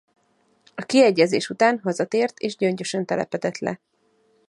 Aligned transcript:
A 0.75 0.81
kiegyezés 0.81 1.49
után 1.49 1.79
hazatért 1.79 2.39
és 2.39 2.55
Gyöngyösön 2.55 3.05
telepedett 3.05 3.57
le. 3.57 3.79